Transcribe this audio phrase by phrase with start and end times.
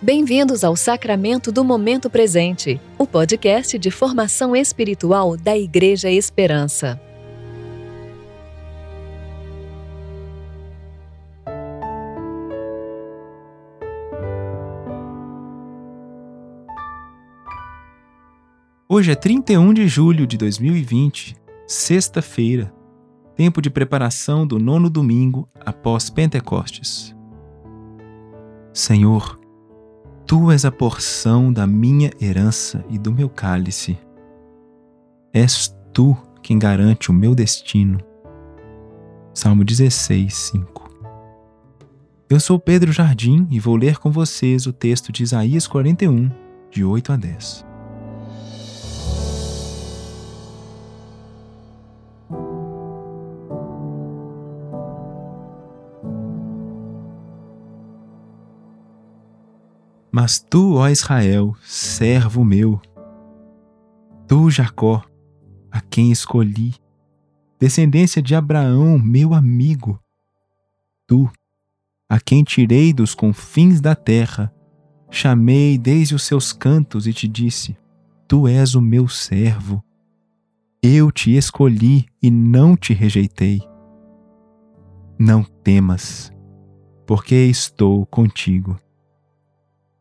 [0.00, 7.00] Bem-vindos ao Sacramento do Momento Presente, o podcast de formação espiritual da Igreja Esperança.
[18.88, 21.34] Hoje é 31 de julho de 2020,
[21.66, 22.72] sexta-feira,
[23.34, 27.12] tempo de preparação do nono domingo após Pentecostes.
[28.72, 29.40] Senhor,
[30.28, 33.96] Tu és a porção da minha herança e do meu cálice.
[35.32, 37.98] És tu quem garante o meu destino.
[39.32, 40.90] Salmo 16, 5.
[42.28, 46.30] Eu sou Pedro Jardim e vou ler com vocês o texto de Isaías 41,
[46.70, 47.67] de 8 a 10.
[60.20, 62.80] Mas tu, ó Israel, servo meu,
[64.26, 65.00] tu, Jacó,
[65.70, 66.74] a quem escolhi,
[67.56, 69.96] descendência de Abraão, meu amigo,
[71.06, 71.30] tu,
[72.08, 74.52] a quem tirei dos confins da terra,
[75.08, 77.78] chamei desde os seus cantos e te disse:
[78.26, 79.84] Tu és o meu servo.
[80.82, 83.62] Eu te escolhi e não te rejeitei.
[85.16, 86.32] Não temas,
[87.06, 88.76] porque estou contigo.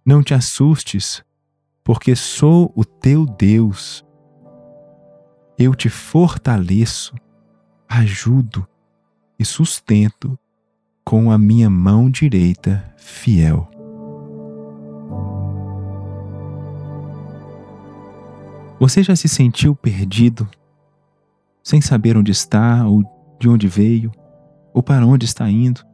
[0.07, 1.21] Não te assustes,
[1.83, 4.05] porque sou o teu Deus.
[5.59, 7.13] Eu te fortaleço,
[7.89, 8.65] ajudo
[9.37, 10.39] e sustento
[11.03, 13.69] com a minha mão direita fiel.
[18.79, 20.49] Você já se sentiu perdido,
[21.61, 23.03] sem saber onde está, ou
[23.37, 24.13] de onde veio,
[24.73, 25.85] ou para onde está indo?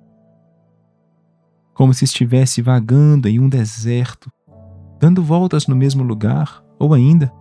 [1.74, 4.30] Como se estivesse vagando em um deserto,
[5.00, 7.34] dando voltas no mesmo lugar, ou ainda,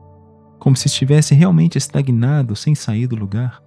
[0.59, 3.63] como se estivesse realmente estagnado sem sair do lugar.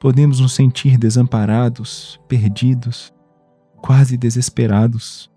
[0.00, 3.12] Podemos nos sentir desamparados, perdidos,
[3.82, 5.30] quase desesperados.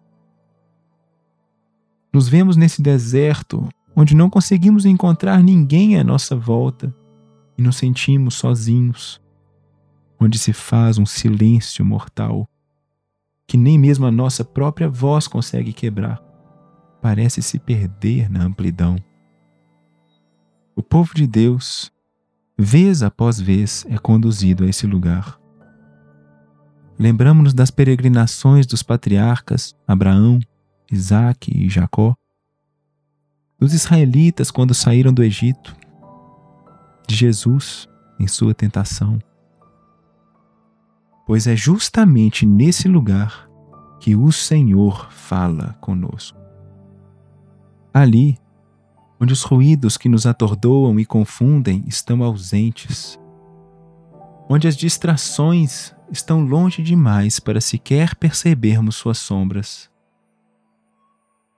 [2.13, 6.96] Nos vemos nesse deserto onde não conseguimos encontrar ninguém à nossa volta
[7.57, 9.19] e nos sentimos sozinhos,
[10.19, 12.47] onde se faz um silêncio mortal
[13.51, 16.23] que nem mesmo a nossa própria voz consegue quebrar.
[17.01, 18.95] Parece se perder na amplidão.
[20.73, 21.91] O povo de Deus,
[22.57, 25.38] vez após vez, é conduzido a esse lugar.
[26.97, 30.40] Lembramos-nos das peregrinações dos patriarcas Abraão,
[30.90, 32.16] Isaque e Jacó,
[33.59, 35.75] dos israelitas quando saíram do Egito,
[37.06, 37.85] de Jesus
[38.17, 39.19] em sua tentação
[41.26, 43.50] pois é justamente nesse lugar
[44.00, 46.38] que o Senhor fala conosco.
[47.94, 48.38] Ali,
[49.20, 53.20] onde os ruídos que nos atordoam e confundem estão ausentes,
[54.50, 59.90] onde as distrações estão longe demais para sequer percebermos suas sombras,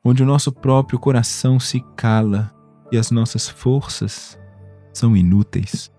[0.03, 2.53] onde o nosso próprio coração se cala
[2.91, 4.37] e as nossas forças
[4.93, 5.91] são inúteis.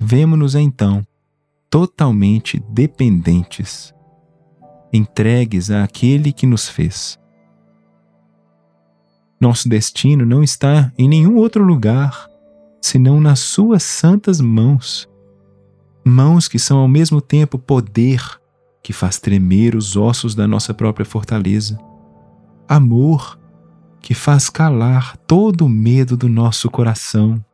[0.00, 1.06] Vemo-nos então
[1.70, 3.94] totalmente dependentes,
[4.92, 7.18] entregues àquele que nos fez.
[9.40, 12.28] Nosso destino não está em nenhum outro lugar
[12.80, 15.08] senão nas Suas santas mãos,
[16.04, 18.22] mãos que são ao mesmo tempo poder
[18.82, 21.78] que faz tremer os ossos da nossa própria fortaleza,
[22.68, 23.38] amor
[24.00, 27.44] que faz calar todo o medo do nosso coração.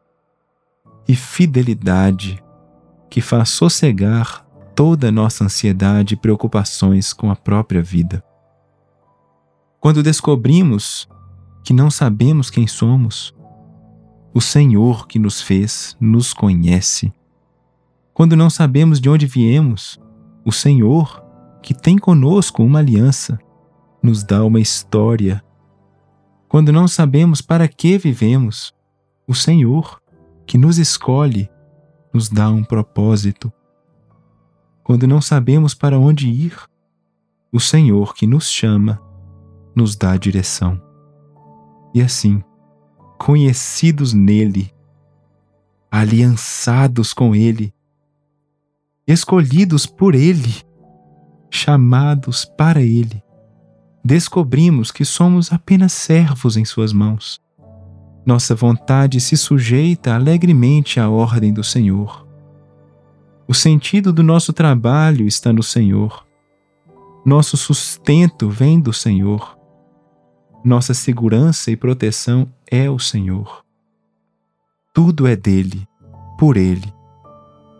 [1.08, 2.43] E fidelidade
[3.08, 4.44] que faz sossegar
[4.74, 8.24] toda a nossa ansiedade e preocupações com a própria vida.
[9.80, 11.08] Quando descobrimos
[11.62, 13.34] que não sabemos quem somos,
[14.34, 17.12] o Senhor que nos fez nos conhece.
[18.12, 19.98] Quando não sabemos de onde viemos,
[20.44, 21.24] o Senhor,
[21.62, 23.38] que tem conosco uma aliança,
[24.02, 25.42] nos dá uma história.
[26.48, 28.74] Quando não sabemos para que vivemos,
[29.26, 30.00] o Senhor,
[30.46, 31.48] que nos escolhe,
[32.14, 33.52] nos dá um propósito.
[34.84, 36.56] Quando não sabemos para onde ir,
[37.52, 39.02] o Senhor que nos chama
[39.74, 40.80] nos dá direção.
[41.92, 42.42] E assim,
[43.18, 44.72] conhecidos nele,
[45.90, 47.74] aliançados com ele,
[49.06, 50.62] escolhidos por ele,
[51.50, 53.22] chamados para ele,
[54.04, 57.43] descobrimos que somos apenas servos em suas mãos
[58.24, 62.26] nossa vontade se sujeita alegremente à ordem do Senhor.
[63.46, 66.26] O sentido do nosso trabalho está no Senhor.
[67.24, 69.58] Nosso sustento vem do Senhor.
[70.64, 73.62] Nossa segurança e proteção é o Senhor.
[74.94, 75.86] Tudo é dele,
[76.38, 76.92] por ele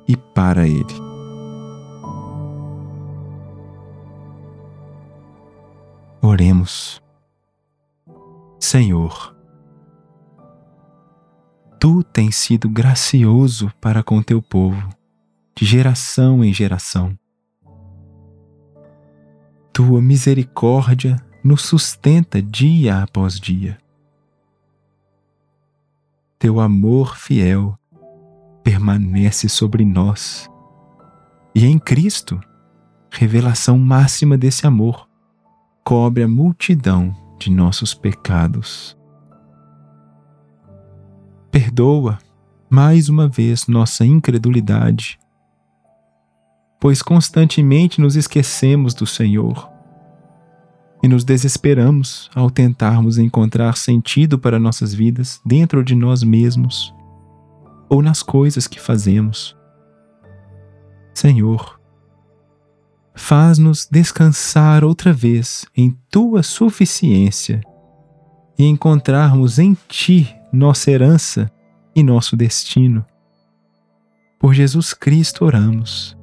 [0.07, 0.95] e para ele.
[6.21, 7.03] Oremos.
[8.59, 9.34] Senhor,
[11.85, 14.89] tu tens sido gracioso para com teu povo,
[15.55, 17.15] de geração em geração.
[19.71, 23.77] Tua misericórdia nos sustenta dia após dia.
[26.39, 27.79] Teu amor fiel
[28.63, 30.49] permanece sobre nós.
[31.55, 32.41] E em Cristo,
[33.11, 35.07] revelação máxima desse amor,
[35.85, 38.97] cobre a multidão de nossos pecados.
[41.55, 42.19] Perdoa
[42.69, 45.21] mais uma vez nossa incredulidade,
[46.81, 49.71] pois constantemente nos esquecemos do Senhor
[51.01, 56.93] e nos desesperamos ao tentarmos encontrar sentido para nossas vidas dentro de nós mesmos
[57.89, 59.57] ou nas coisas que fazemos.
[61.15, 61.79] Senhor,
[63.15, 67.61] faz-nos descansar outra vez em tua suficiência
[68.59, 71.51] e encontrarmos em ti nossa herança
[71.95, 73.05] e nosso destino.
[74.39, 76.17] Por Jesus Cristo oramos.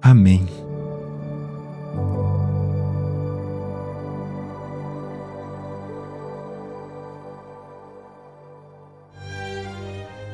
[0.00, 0.46] Amém.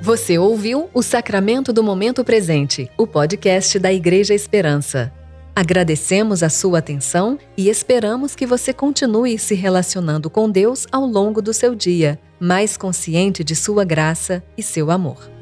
[0.03, 5.13] Você ouviu o Sacramento do Momento Presente, o podcast da Igreja Esperança.
[5.59, 11.41] Agradecemos a sua atenção e esperamos que você continue se relacionando com Deus ao longo
[11.41, 15.36] do seu dia, mais consciente de sua graça e seu amor.